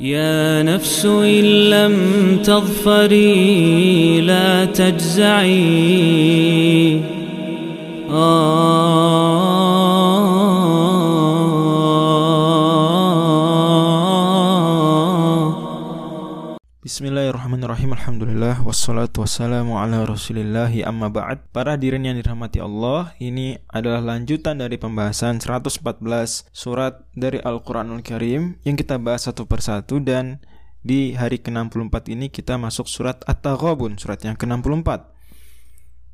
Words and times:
يا 0.00 0.62
نفس 0.62 1.06
إن 1.06 1.44
لم 1.70 1.96
تظفري 2.44 4.20
لا 4.20 4.64
تجزعي. 4.64 5.58
Bismillahirrahmanirrahim. 16.88 17.92
Alhamdulillah. 18.00 18.64
Wassalatu 18.64 19.20
wassalamu 19.20 19.76
ala 19.76 20.08
rasulillahi. 20.08 20.88
Amma 20.88 21.12
ba'd. 21.12 21.44
Para 21.52 21.76
hadirin 21.76 22.00
yang 22.08 22.16
dirahmati 22.16 22.64
Allah 22.64 23.12
Ini 23.20 23.60
adalah 23.68 24.00
lanjutan 24.00 24.56
dari 24.56 24.80
pembahasan 24.80 25.36
114 25.36 25.84
surat 26.48 27.04
dari 27.12 27.44
Al-Quranul 27.44 28.00
Karim 28.00 28.56
Yang 28.64 28.88
kita 28.88 28.96
bahas 28.96 29.28
satu 29.28 29.44
persatu. 29.44 30.00
Dan 30.00 30.40
di 30.80 31.12
hari 31.12 31.44
ke-64 31.44 32.08
ini 32.08 32.32
kita 32.32 32.56
masuk 32.56 32.88
surat 32.88 33.20
At-Taghabun 33.28 34.00
Surat 34.00 34.24
yang 34.24 34.40
ke-64 34.40 35.12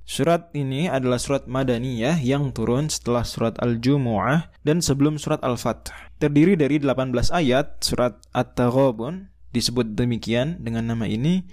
Surat 0.02 0.50
ini 0.58 0.90
adalah 0.90 1.22
surat 1.22 1.46
Madaniyah 1.46 2.18
yang 2.18 2.50
turun 2.50 2.90
setelah 2.90 3.22
surat 3.22 3.54
Al-Jumu'ah 3.62 4.50
dan 4.66 4.82
sebelum 4.82 5.22
surat 5.22 5.38
Al-Fath. 5.46 5.94
Terdiri 6.18 6.58
dari 6.58 6.82
18 6.82 7.30
ayat, 7.30 7.78
surat 7.78 8.18
At-Taghabun 8.34 9.33
disebut 9.54 9.94
demikian 9.94 10.58
dengan 10.58 10.90
nama 10.90 11.06
ini 11.06 11.46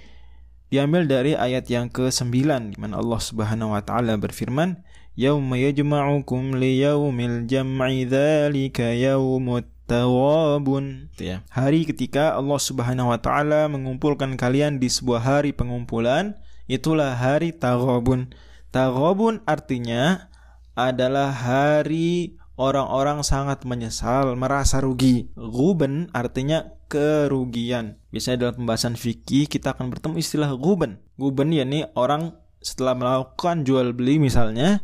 diambil 0.73 1.05
dari 1.05 1.37
ayat 1.37 1.69
yang 1.69 1.93
ke-9 1.93 2.33
di 2.73 2.77
mana 2.81 2.97
Allah 2.97 3.21
Subhanahu 3.21 3.77
wa 3.77 3.81
taala 3.85 4.17
berfirman 4.17 4.81
yauma 5.13 5.61
yajma'ukum 5.61 6.57
liyaumil 6.57 7.45
jam'i 7.45 8.09
dzalika 8.09 8.89
yaumut 8.97 9.69
tawabun 9.85 11.11
ya. 11.19 11.43
Hari 11.51 11.83
ketika 11.83 12.39
Allah 12.39 12.57
Subhanahu 12.57 13.11
wa 13.11 13.19
taala 13.19 13.67
mengumpulkan 13.67 14.39
kalian 14.39 14.79
di 14.79 14.87
sebuah 14.87 15.21
hari 15.21 15.51
pengumpulan 15.51 16.39
itulah 16.71 17.19
hari 17.19 17.51
taghabun. 17.51 18.31
Taghabun 18.71 19.43
artinya 19.43 20.31
adalah 20.79 21.35
hari 21.35 22.39
orang-orang 22.55 23.19
sangat 23.27 23.67
menyesal, 23.67 24.39
merasa 24.39 24.79
rugi. 24.79 25.27
Guben 25.35 26.07
artinya 26.15 26.71
kerugian. 26.91 27.95
Biasanya 28.11 28.37
dalam 28.47 28.55
pembahasan 28.59 28.99
fikih 28.99 29.47
kita 29.47 29.71
akan 29.71 29.95
bertemu 29.95 30.19
istilah 30.19 30.51
guben. 30.59 30.99
Guben 31.15 31.55
ya 31.55 31.63
nih 31.63 31.87
orang 31.95 32.35
setelah 32.59 32.93
melakukan 32.93 33.63
jual 33.63 33.95
beli 33.95 34.19
misalnya 34.19 34.83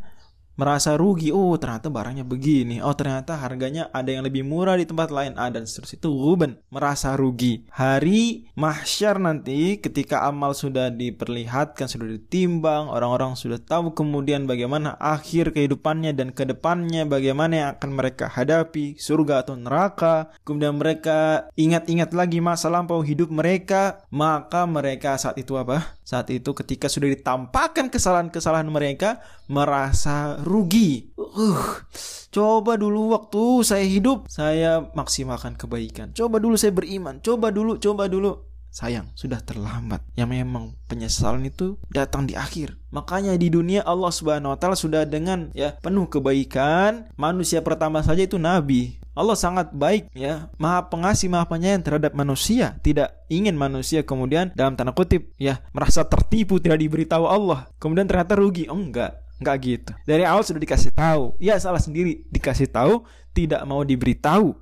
merasa 0.58 0.98
rugi 0.98 1.30
oh 1.30 1.56
ternyata 1.56 1.88
barangnya 1.88 2.26
begini. 2.26 2.82
Oh 2.82 2.98
ternyata 2.98 3.38
harganya 3.38 3.88
ada 3.94 4.10
yang 4.10 4.26
lebih 4.26 4.42
murah 4.44 4.76
di 4.76 4.84
tempat 4.90 5.14
lain. 5.14 5.38
Ah 5.38 5.54
dan 5.54 5.70
seterusnya. 5.70 6.02
Itu 6.02 6.10
ruben 6.12 6.58
merasa 6.74 7.14
rugi. 7.14 7.64
Hari 7.70 8.50
mahsyar 8.58 9.22
nanti 9.22 9.78
ketika 9.78 10.26
amal 10.26 10.58
sudah 10.58 10.90
diperlihatkan 10.90 11.86
sudah 11.86 12.10
ditimbang 12.10 12.90
orang-orang 12.90 13.38
sudah 13.38 13.62
tahu 13.62 13.94
kemudian 13.94 14.50
bagaimana 14.50 14.98
akhir 14.98 15.54
kehidupannya 15.54 16.18
dan 16.18 16.34
ke 16.34 16.44
depannya 16.50 17.06
bagaimana 17.06 17.54
yang 17.54 17.70
akan 17.78 17.92
mereka 17.94 18.26
hadapi 18.28 18.98
surga 18.98 19.46
atau 19.46 19.56
neraka. 19.56 20.34
Kemudian 20.42 20.76
mereka 20.76 21.48
ingat-ingat 21.54 22.12
lagi 22.18 22.42
masa 22.42 22.74
lampau 22.74 23.06
hidup 23.06 23.30
mereka 23.30 24.02
maka 24.10 24.66
mereka 24.66 25.14
saat 25.22 25.38
itu 25.38 25.54
apa? 25.54 25.98
Saat 26.08 26.32
itu 26.34 26.56
ketika 26.56 26.88
sudah 26.88 27.12
ditampakkan 27.12 27.92
kesalahan-kesalahan 27.92 28.72
mereka 28.72 29.20
merasa 29.52 30.40
rugi. 30.48 31.12
Uh, 31.20 31.84
coba 32.32 32.80
dulu 32.80 33.14
waktu 33.14 33.68
saya 33.68 33.86
hidup 33.86 34.32
saya 34.32 34.88
maksimalkan 34.96 35.60
kebaikan. 35.60 36.16
Coba 36.16 36.40
dulu 36.40 36.56
saya 36.56 36.72
beriman. 36.72 37.20
Coba 37.20 37.52
dulu, 37.52 37.76
coba 37.78 38.08
dulu. 38.08 38.48
Sayang, 38.68 39.10
sudah 39.18 39.42
terlambat. 39.42 40.06
Yang 40.14 40.30
memang 40.38 40.64
penyesalan 40.86 41.50
itu 41.50 41.82
datang 41.90 42.30
di 42.30 42.38
akhir. 42.38 42.78
Makanya 42.94 43.34
di 43.34 43.50
dunia 43.50 43.82
Allah 43.82 44.14
Subhanahu 44.14 44.54
wa 44.54 44.58
taala 44.60 44.78
sudah 44.78 45.02
dengan 45.08 45.50
ya 45.58 45.74
penuh 45.82 46.06
kebaikan. 46.06 47.10
Manusia 47.18 47.66
pertama 47.66 48.06
saja 48.06 48.22
itu 48.22 48.38
nabi. 48.38 49.02
Allah 49.18 49.34
sangat 49.34 49.74
baik 49.74 50.14
ya, 50.14 50.54
maha 50.62 50.94
pengasih, 50.94 51.26
maha 51.26 51.50
penyayang 51.50 51.82
terhadap 51.82 52.14
manusia. 52.14 52.78
Tidak 52.86 53.26
ingin 53.34 53.58
manusia 53.58 54.06
kemudian 54.06 54.54
dalam 54.54 54.78
tanda 54.78 54.94
kutip 54.94 55.34
ya 55.42 55.58
merasa 55.74 56.06
tertipu 56.06 56.62
tidak 56.62 56.78
diberitahu 56.86 57.26
Allah. 57.26 57.66
Kemudian 57.82 58.06
ternyata 58.06 58.38
rugi. 58.38 58.70
Oh 58.70 58.78
enggak, 58.78 59.26
enggak 59.42 59.58
gitu. 59.66 59.92
Dari 60.06 60.24
awal 60.26 60.46
sudah 60.46 60.62
dikasih 60.62 60.94
tahu. 60.94 61.34
Ya 61.42 61.58
salah 61.58 61.82
sendiri 61.82 62.26
dikasih 62.30 62.70
tahu, 62.70 63.06
tidak 63.34 63.62
mau 63.66 63.82
diberitahu. 63.82 64.54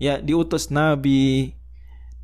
Ya 0.00 0.20
diutus 0.20 0.72
nabi, 0.72 1.54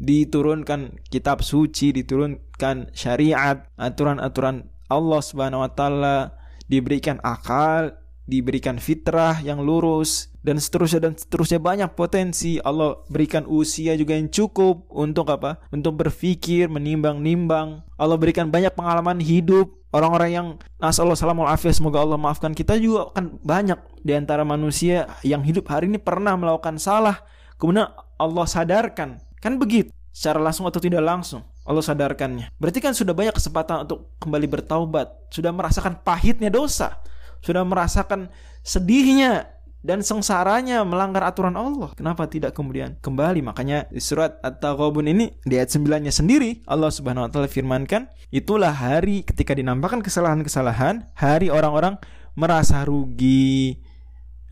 diturunkan 0.01 0.97
kitab 1.13 1.45
suci, 1.45 1.93
diturunkan 1.93 2.97
syariat, 2.97 3.69
aturan-aturan 3.77 4.73
Allah 4.89 5.21
Subhanahu 5.21 5.61
wa 5.61 5.71
taala, 5.71 6.41
diberikan 6.67 7.21
akal, 7.21 8.00
diberikan 8.31 8.79
fitrah 8.79 9.43
yang 9.43 9.59
lurus 9.59 10.31
dan 10.47 10.63
seterusnya 10.63 11.11
dan 11.11 11.19
seterusnya. 11.19 11.59
Banyak 11.59 11.99
potensi. 11.99 12.63
Allah 12.63 13.03
berikan 13.11 13.43
usia 13.51 13.99
juga 13.99 14.15
yang 14.15 14.31
cukup 14.31 14.87
untuk 14.95 15.27
apa? 15.35 15.59
Untuk 15.75 15.99
berpikir, 15.99 16.71
menimbang-nimbang. 16.71 17.83
Allah 17.99 18.17
berikan 18.17 18.49
banyak 18.49 18.71
pengalaman 18.79 19.19
hidup. 19.19 19.75
Orang-orang 19.91 20.31
yang 20.31 20.47
nasallahu 20.79 21.19
salamul 21.19 21.51
afiyah 21.51 21.75
semoga 21.75 21.99
Allah 21.99 22.15
maafkan. 22.15 22.55
Kita 22.55 22.79
juga 22.79 23.11
kan 23.11 23.43
banyak 23.43 24.07
di 24.07 24.15
antara 24.15 24.47
manusia 24.47 25.11
yang 25.27 25.43
hidup 25.43 25.67
hari 25.67 25.91
ini 25.91 25.99
pernah 25.99 26.39
melakukan 26.39 26.79
salah. 26.79 27.27
Kemudian 27.59 27.91
Allah 28.15 28.47
sadarkan. 28.47 29.19
Kan 29.43 29.59
begitu? 29.59 29.91
Secara 30.15 30.39
langsung 30.39 30.71
atau 30.71 30.79
tidak 30.79 31.03
langsung 31.03 31.43
Allah 31.67 31.83
sadarkannya. 31.83 32.55
Berarti 32.59 32.79
kan 32.79 32.95
sudah 32.95 33.15
banyak 33.15 33.35
kesempatan 33.35 33.87
untuk 33.87 34.15
kembali 34.23 34.47
bertaubat. 34.47 35.31
Sudah 35.35 35.51
merasakan 35.51 36.03
pahitnya 36.07 36.55
dosa 36.55 37.03
sudah 37.41 37.65
merasakan 37.65 38.29
sedihnya 38.65 39.49
dan 39.81 40.05
sengsaranya 40.05 40.85
melanggar 40.85 41.25
aturan 41.25 41.57
Allah. 41.57 41.89
Kenapa 41.97 42.29
tidak 42.29 42.53
kemudian 42.53 43.01
kembali? 43.01 43.41
Makanya 43.41 43.89
di 43.89 44.01
surat 44.01 44.37
At-Taghabun 44.45 45.09
ini 45.09 45.33
di 45.41 45.57
ayat 45.57 45.73
9-nya 45.73 46.13
sendiri 46.13 46.61
Allah 46.69 46.93
Subhanahu 46.93 47.25
wa 47.25 47.31
taala 47.33 47.49
firmankan, 47.49 48.13
itulah 48.29 48.77
hari 48.77 49.25
ketika 49.25 49.57
dinampakkan 49.57 50.05
kesalahan-kesalahan, 50.05 51.09
hari 51.17 51.49
orang-orang 51.49 51.97
merasa 52.37 52.85
rugi. 52.85 53.81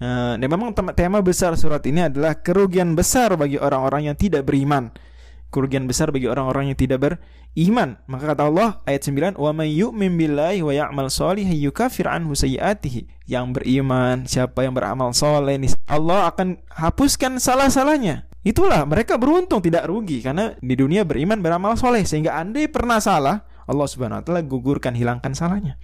Nah, 0.01 0.39
dan 0.39 0.49
memang 0.49 0.73
tema 0.95 1.21
besar 1.21 1.59
surat 1.59 1.83
ini 1.85 2.07
adalah 2.07 2.39
kerugian 2.39 2.95
besar 2.95 3.35
bagi 3.35 3.59
orang-orang 3.61 4.09
yang 4.09 4.17
tidak 4.17 4.47
beriman 4.47 4.95
kerugian 5.49 5.89
besar 5.89 6.13
bagi 6.13 6.29
orang-orang 6.29 6.73
yang 6.73 6.79
tidak 6.79 6.99
beriman. 7.01 7.97
Maka 8.05 8.37
kata 8.37 8.49
Allah 8.49 8.81
ayat 8.85 9.03
9, 9.09 9.35
"Wa 9.41 9.51
may 9.57 9.73
yu'min 9.73 10.15
billahi 10.17 10.61
wa 10.61 10.73
ya'mal 10.73 11.09
shalihan 11.09 11.57
yukafir 11.57 12.09
anhu 12.09 12.37
sayyi'atihi." 12.37 13.29
Yang 13.29 13.47
beriman, 13.61 14.25
siapa 14.25 14.65
yang 14.65 14.77
beramal 14.77 15.13
soleh, 15.17 15.57
Allah 15.89 16.29
akan 16.33 16.61
hapuskan 16.73 17.41
salah-salahnya. 17.41 18.29
Itulah 18.47 18.87
mereka 18.87 19.19
beruntung 19.19 19.61
tidak 19.61 19.91
rugi 19.91 20.23
karena 20.23 20.55
di 20.63 20.73
dunia 20.79 21.03
beriman 21.03 21.43
beramal 21.43 21.75
soleh 21.75 22.07
sehingga 22.07 22.39
andai 22.39 22.71
pernah 22.71 23.03
salah 23.03 23.45
Allah 23.69 23.85
Subhanahu 23.85 24.19
wa 24.19 24.25
taala 24.25 24.41
gugurkan 24.41 24.97
hilangkan 24.97 25.37
salahnya. 25.37 25.77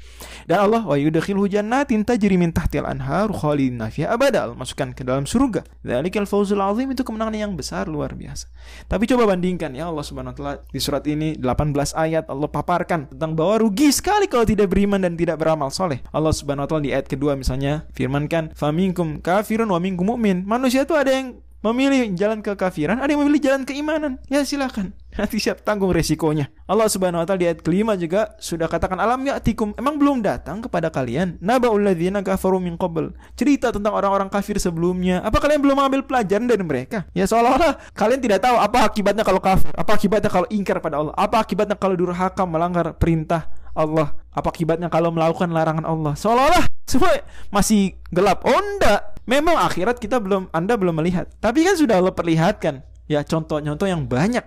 Dan 0.49 0.65
Allah 0.65 0.83
wa 0.89 0.97
yudkhilhu 0.97 1.45
jannatin 1.53 2.09
tajri 2.09 2.41
min 2.41 2.51
tahtil 2.51 2.89
anhar 2.89 3.29
khalidina 3.29 3.93
fiha 3.93 4.17
abada. 4.17 4.49
Masukkan 4.57 4.97
ke 4.97 5.05
dalam 5.05 5.29
surga. 5.29 5.69
Dzalikal 5.85 6.25
fawzul 6.25 6.65
azim 6.65 6.89
itu 6.89 7.05
kemenangan 7.05 7.37
yang 7.37 7.53
besar 7.53 7.85
luar 7.87 8.17
biasa. 8.17 8.49
Tapi 8.89 9.05
coba 9.05 9.37
bandingkan 9.37 9.77
ya 9.77 9.93
Allah 9.93 10.01
Subhanahu 10.01 10.33
wa 10.33 10.37
taala 10.41 10.55
di 10.65 10.81
surat 10.81 11.05
ini 11.05 11.37
18 11.37 11.77
ayat 11.93 12.25
Allah 12.33 12.49
paparkan 12.49 13.13
tentang 13.13 13.37
bahwa 13.37 13.61
rugi 13.61 13.93
sekali 13.93 14.25
kalau 14.27 14.49
tidak 14.49 14.73
beriman 14.73 15.05
dan 15.05 15.15
tidak 15.21 15.37
beramal 15.37 15.69
soleh. 15.69 16.01
Allah 16.09 16.33
Subhanahu 16.33 16.65
wa 16.65 16.69
taala 16.73 16.83
di 16.89 16.97
ayat 16.97 17.07
kedua 17.07 17.37
misalnya 17.37 17.85
firmankan 17.93 18.57
faminkum 18.57 19.21
kafirun 19.21 19.69
wa 19.69 19.77
minkum 19.77 20.17
mu'min. 20.17 20.49
Manusia 20.49 20.89
itu 20.89 20.97
ada 20.97 21.13
yang 21.13 21.45
memilih 21.65 22.13
jalan 22.13 22.45
kekafiran, 22.45 23.01
ada 23.01 23.09
yang 23.09 23.25
memilih 23.25 23.41
jalan 23.41 23.63
keimanan. 23.65 24.21
Ya 24.29 24.45
silakan. 24.45 24.93
Nanti 25.15 25.39
siap 25.39 25.63
tanggung 25.63 25.95
resikonya. 25.95 26.51
Allah 26.67 26.91
Subhanahu 26.91 27.23
wa 27.23 27.27
taala 27.27 27.39
di 27.39 27.47
ayat 27.47 27.63
kelima 27.63 27.95
juga 27.95 28.35
sudah 28.43 28.67
katakan 28.67 28.99
alam 28.99 29.23
ya'tikum. 29.23 29.79
Emang 29.79 29.95
belum 29.95 30.27
datang 30.27 30.59
kepada 30.59 30.91
kalian 30.91 31.39
nabaul 31.39 31.79
ladzina 31.79 32.19
kafaru 32.19 32.59
min 32.59 32.75
qabl. 32.75 33.15
Cerita 33.39 33.71
tentang 33.71 33.95
orang-orang 33.95 34.27
kafir 34.27 34.59
sebelumnya. 34.59 35.23
Apa 35.23 35.39
kalian 35.39 35.63
belum 35.63 35.79
mengambil 35.79 36.03
pelajaran 36.03 36.51
dari 36.51 36.65
mereka? 36.67 37.07
Ya 37.15 37.31
seolah-olah 37.31 37.95
kalian 37.95 38.19
tidak 38.19 38.43
tahu 38.43 38.59
apa 38.59 38.79
akibatnya 38.83 39.23
kalau 39.23 39.39
kafir, 39.39 39.71
apa 39.71 39.91
akibatnya 39.95 40.31
kalau 40.35 40.51
ingkar 40.51 40.83
pada 40.83 40.99
Allah, 40.99 41.15
apa 41.15 41.37
akibatnya 41.39 41.79
kalau 41.79 41.95
durhaka 41.95 42.43
melanggar 42.43 42.99
perintah 42.99 43.47
Allah, 43.71 44.19
apa 44.35 44.49
akibatnya 44.51 44.91
kalau 44.91 45.15
melakukan 45.15 45.47
larangan 45.55 45.87
Allah. 45.87 46.19
Seolah-olah 46.19 46.67
semua 46.91 47.23
masih 47.55 47.95
gelap. 48.11 48.43
Oh 48.43 48.59
enggak, 48.59 49.15
Memang 49.25 49.57
akhirat 49.57 49.97
kita 50.05 50.21
belum 50.21 50.53
Anda 50.53 50.77
belum 50.77 51.01
melihat, 51.01 51.33
tapi 51.41 51.65
kan 51.65 51.81
sudah 51.81 51.97
Allah 51.97 52.13
perlihatkan 52.13 52.85
ya 53.09 53.25
contoh-contoh 53.25 53.89
yang 53.89 54.05
banyak 54.05 54.45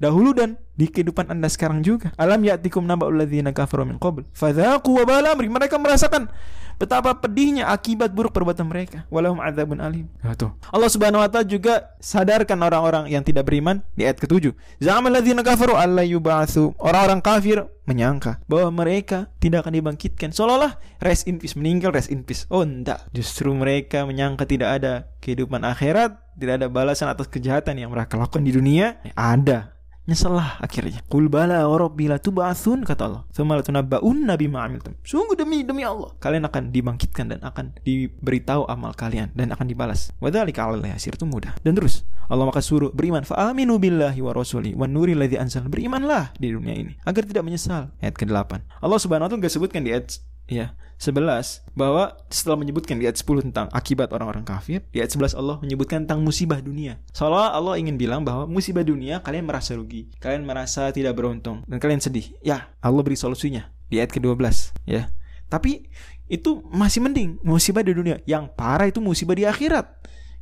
dahulu 0.00 0.32
dan 0.32 0.56
di 0.80 0.88
kehidupan 0.88 1.28
Anda 1.28 1.52
sekarang 1.52 1.84
juga. 1.84 2.10
Alam 2.16 2.40
ya'tikum 2.40 2.88
naba'ul 2.88 3.20
ladzina 3.20 3.52
kafaru 3.52 3.84
min 3.84 4.00
qabl. 4.00 4.24
Fadzaqu 4.32 4.88
wabala 4.88 5.36
amri. 5.36 5.52
Mereka 5.52 5.76
merasakan 5.76 6.32
betapa 6.80 7.12
pedihnya 7.20 7.68
akibat 7.68 8.16
buruk 8.16 8.32
perbuatan 8.32 8.64
mereka. 8.64 9.04
Walahum 9.12 9.44
adzabun 9.44 9.76
alim. 9.84 10.08
Tuh. 10.40 10.56
Allah 10.72 10.88
Subhanahu 10.88 11.20
wa 11.20 11.28
taala 11.28 11.44
juga 11.44 11.92
sadarkan 12.00 12.56
orang-orang 12.64 13.12
yang 13.12 13.20
tidak 13.20 13.44
beriman 13.44 13.84
di 13.92 14.08
ayat 14.08 14.16
ke-7. 14.16 14.56
Za'amal 14.80 15.12
ladzina 15.12 15.44
kafaru 15.44 15.76
alla 15.76 16.00
yub'atsu. 16.00 16.72
Orang-orang 16.80 17.20
kafir 17.20 17.68
menyangka 17.84 18.40
bahwa 18.48 18.80
mereka 18.80 19.28
tidak 19.36 19.68
akan 19.68 19.76
dibangkitkan. 19.76 20.32
Seolah-olah 20.32 20.80
rest 21.04 21.28
in 21.28 21.36
peace 21.36 21.60
meninggal 21.60 21.92
rest 21.92 22.08
in 22.08 22.24
peace. 22.24 22.48
Oh, 22.48 22.64
enggak. 22.64 23.04
Justru 23.12 23.52
mereka 23.52 24.08
menyangka 24.08 24.48
tidak 24.48 24.80
ada 24.80 25.12
kehidupan 25.20 25.60
akhirat, 25.60 26.16
tidak 26.40 26.64
ada 26.64 26.66
balasan 26.72 27.12
atas 27.12 27.28
kejahatan 27.28 27.76
yang 27.76 27.92
mereka 27.92 28.16
lakukan 28.16 28.40
di 28.40 28.56
dunia. 28.56 28.96
Ada 29.12 29.76
nyeselah 30.08 30.60
akhirnya. 30.60 31.04
Qul 31.08 31.28
bala 31.28 31.66
wa 31.68 31.76
rabbi 31.76 32.08
la 32.08 32.16
tub'atsun 32.16 32.84
kata 32.84 33.02
Allah. 33.06 33.22
Tsumma 33.32 33.60
latunabba'unna 33.60 34.34
bima 34.40 34.64
amiltum. 34.64 34.96
Sungguh 35.04 35.36
demi 35.36 35.66
demi 35.66 35.84
Allah, 35.84 36.12
kalian 36.22 36.46
akan 36.48 36.72
dibangkitkan 36.72 37.36
dan 37.36 37.40
akan 37.44 37.76
diberitahu 37.84 38.66
amal 38.66 38.96
kalian 38.96 39.30
dan 39.36 39.52
akan 39.52 39.66
dibalas. 39.68 40.14
Wa 40.22 40.32
dzalika 40.32 40.64
'alal 40.64 40.84
yasir 40.84 41.14
itu 41.14 41.26
mudah. 41.28 41.52
Dan 41.60 41.76
terus 41.76 42.06
Allah 42.30 42.46
maka 42.46 42.62
suruh 42.62 42.94
beriman 42.94 43.26
fa 43.26 43.50
aminu 43.50 43.82
billahi 43.82 44.22
wa 44.22 44.30
rasuli 44.30 44.72
wan 44.78 44.94
nuri 44.94 45.18
ladzi 45.18 45.36
anzal. 45.36 45.66
Berimanlah 45.66 46.32
di 46.38 46.54
dunia 46.54 46.74
ini 46.78 46.92
agar 47.02 47.26
tidak 47.26 47.42
menyesal. 47.42 47.90
Ayat 47.98 48.14
ke-8. 48.14 48.82
Allah 48.82 48.98
Subhanahu 49.02 49.26
wa 49.26 49.30
taala 49.30 49.40
enggak 49.42 49.54
sebutkan 49.54 49.82
di 49.82 49.90
ayat 49.94 50.22
ya 50.50 50.74
11 51.00 51.64
bahwa 51.72 52.12
setelah 52.28 52.60
menyebutkan 52.60 53.00
di 53.00 53.08
ayat 53.08 53.16
10 53.16 53.48
tentang 53.48 53.66
akibat 53.72 54.12
orang-orang 54.12 54.44
kafir, 54.44 54.84
di 54.92 55.00
ayat 55.00 55.16
11 55.16 55.32
Allah 55.32 55.56
menyebutkan 55.64 56.04
tentang 56.04 56.20
musibah 56.20 56.60
dunia. 56.60 57.00
Seolah 57.16 57.56
Allah 57.56 57.80
ingin 57.80 57.96
bilang 57.96 58.20
bahwa 58.20 58.44
musibah 58.44 58.84
dunia 58.84 59.24
kalian 59.24 59.48
merasa 59.48 59.72
rugi, 59.72 60.12
kalian 60.20 60.44
merasa 60.44 60.92
tidak 60.92 61.16
beruntung 61.16 61.64
dan 61.64 61.80
kalian 61.80 62.04
sedih. 62.04 62.36
Ya, 62.44 62.68
Allah 62.84 63.00
beri 63.00 63.16
solusinya 63.16 63.72
di 63.88 63.96
ayat 63.96 64.12
ke-12 64.12 64.76
ya. 64.84 65.08
Tapi 65.48 65.88
itu 66.28 66.60
masih 66.68 67.00
mending 67.00 67.40
musibah 67.40 67.80
di 67.80 67.96
dunia. 67.96 68.20
Yang 68.28 68.52
parah 68.52 68.86
itu 68.86 69.00
musibah 69.00 69.32
di 69.32 69.48
akhirat. 69.48 69.88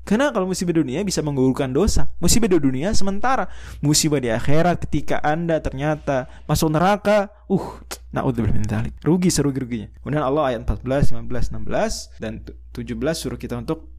Karena 0.08 0.32
kalau 0.32 0.48
musibah 0.48 0.72
dunia 0.72 1.04
bisa 1.04 1.20
menggugurkan 1.20 1.68
dosa. 1.68 2.08
Musibah 2.16 2.48
di 2.48 2.56
dunia 2.56 2.96
sementara. 2.96 3.52
Musibah 3.84 4.16
di 4.16 4.32
akhirat 4.32 4.88
ketika 4.88 5.20
Anda 5.20 5.60
ternyata 5.60 6.32
masuk 6.48 6.72
neraka, 6.72 7.28
uh, 7.52 7.84
naudzubillah 8.16 8.56
min 8.56 8.64
dzalik. 8.64 8.96
Rugi 9.04 9.28
serugi-ruginya. 9.28 9.92
Kemudian 10.00 10.24
Allah 10.24 10.56
ayat 10.56 10.64
14, 10.64 11.12
15, 11.12 11.52
16 11.60 12.24
dan 12.24 12.40
17 12.72 12.88
suruh 13.20 13.36
kita 13.36 13.60
untuk 13.60 13.92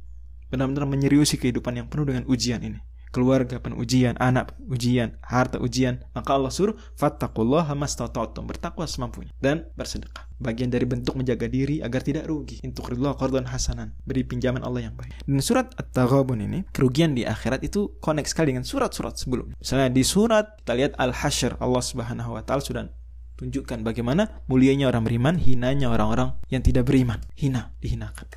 benar-benar 0.49 0.89
menyeriusi 0.89 1.37
kehidupan 1.37 1.77
yang 1.77 1.85
penuh 1.85 2.09
dengan 2.09 2.25
ujian 2.25 2.57
ini 2.65 2.81
keluarga 3.09 3.57
penuh 3.57 3.81
ujian, 3.81 4.13
anak 4.21 4.53
ujian, 4.69 5.17
harta 5.25 5.57
ujian, 5.57 6.05
maka 6.13 6.37
Allah 6.37 6.53
suruh 6.53 6.77
fattaqullaha 6.97 7.73
mastata'tum, 7.73 8.45
bertakwa 8.45 8.85
semampunya 8.85 9.33
dan 9.41 9.65
bersedekah. 9.73 10.29
Bagian 10.39 10.71
dari 10.71 10.87
bentuk 10.87 11.19
menjaga 11.19 11.51
diri 11.51 11.83
agar 11.83 11.99
tidak 11.99 12.29
rugi. 12.29 12.63
Intuqrillah 12.63 13.19
qardhan 13.19 13.49
hasanan, 13.49 13.91
beri 14.07 14.23
pinjaman 14.23 14.63
Allah 14.63 14.87
yang 14.87 14.95
baik. 14.95 15.27
Dan 15.27 15.43
surat 15.43 15.75
At-Taghabun 15.75 16.39
ini, 16.39 16.63
kerugian 16.71 17.11
di 17.11 17.27
akhirat 17.27 17.59
itu 17.65 17.99
connect 17.99 18.31
sekali 18.31 18.55
dengan 18.55 18.63
surat-surat 18.63 19.19
sebelumnya. 19.19 19.59
Misalnya 19.59 19.91
di 19.91 20.03
surat 20.07 20.55
kita 20.63 20.73
lihat 20.79 20.93
Al-Hasyr, 20.95 21.59
Allah 21.59 21.83
Subhanahu 21.83 22.39
wa 22.39 22.41
taala 22.45 22.63
sudah 22.63 22.87
tunjukkan 23.35 23.83
bagaimana 23.83 24.43
mulianya 24.47 24.87
orang 24.87 25.03
beriman, 25.03 25.35
hinanya 25.35 25.91
orang-orang 25.91 26.39
yang 26.47 26.63
tidak 26.63 26.87
beriman. 26.87 27.19
Hina, 27.35 27.75
dihinakan. 27.83 28.27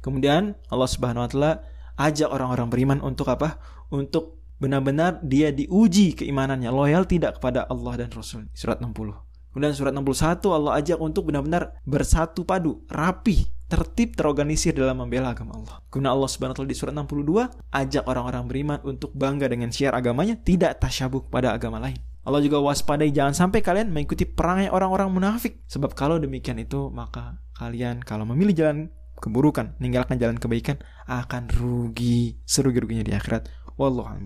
Kemudian 0.00 0.54
Allah 0.72 0.88
Subhanahu 0.88 1.24
wa 1.24 1.28
taala 1.28 1.52
ajak 1.96 2.28
orang-orang 2.30 2.68
beriman 2.68 2.98
untuk 3.02 3.28
apa? 3.32 3.60
Untuk 3.92 4.40
benar-benar 4.56 5.20
dia 5.20 5.52
diuji 5.52 6.16
keimanannya, 6.16 6.72
loyal 6.72 7.04
tidak 7.04 7.40
kepada 7.40 7.68
Allah 7.68 8.06
dan 8.06 8.08
Rasul. 8.12 8.48
Surat 8.56 8.80
60. 8.80 9.26
Kemudian 9.52 9.72
surat 9.72 9.92
61 9.96 10.52
Allah 10.52 10.72
ajak 10.76 11.00
untuk 11.00 11.32
benar-benar 11.32 11.80
bersatu 11.88 12.44
padu, 12.44 12.84
rapi, 12.92 13.48
tertib, 13.72 14.12
terorganisir 14.12 14.76
dalam 14.76 15.00
membela 15.00 15.32
agama 15.32 15.56
Allah. 15.56 15.80
Kemudian 15.88 16.12
Allah 16.12 16.28
Subhanahu 16.28 16.60
wa 16.60 16.68
di 16.68 16.76
surat 16.76 16.92
62 16.92 17.72
ajak 17.72 18.04
orang-orang 18.04 18.44
beriman 18.44 18.78
untuk 18.84 19.16
bangga 19.16 19.48
dengan 19.48 19.72
syiar 19.72 19.96
agamanya, 19.96 20.36
tidak 20.36 20.76
tasyabuh 20.84 21.24
pada 21.32 21.56
agama 21.56 21.80
lain. 21.80 21.96
Allah 22.26 22.42
juga 22.42 22.58
waspadai 22.58 23.14
jangan 23.14 23.32
sampai 23.46 23.62
kalian 23.62 23.94
mengikuti 23.94 24.26
perangai 24.26 24.66
orang-orang 24.68 25.08
munafik. 25.08 25.62
Sebab 25.70 25.94
kalau 25.94 26.18
demikian 26.18 26.58
itu 26.58 26.90
maka 26.90 27.38
kalian 27.54 28.02
kalau 28.02 28.26
memilih 28.26 28.52
jalan 28.52 28.78
keburukan, 29.16 29.74
meninggalkan 29.80 30.20
jalan 30.20 30.36
kebaikan 30.36 30.78
akan 31.08 31.48
rugi 31.50 32.38
serugi-ruginya 32.44 33.02
di 33.02 33.12
akhirat. 33.16 33.48
Wallahu 33.76 34.08
a'lam 34.08 34.24